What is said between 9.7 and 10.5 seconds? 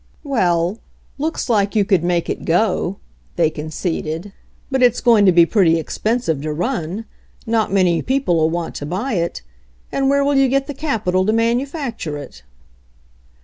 And where will you